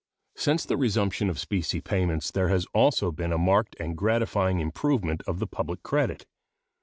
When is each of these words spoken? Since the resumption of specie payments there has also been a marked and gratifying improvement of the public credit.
Since 0.35 0.65
the 0.65 0.77
resumption 0.77 1.29
of 1.29 1.37
specie 1.39 1.79
payments 1.79 2.31
there 2.31 2.47
has 2.49 2.65
also 2.73 3.11
been 3.11 3.31
a 3.31 3.37
marked 3.37 3.75
and 3.79 3.95
gratifying 3.95 4.59
improvement 4.59 5.21
of 5.27 5.37
the 5.37 5.45
public 5.45 5.83
credit. 5.83 6.25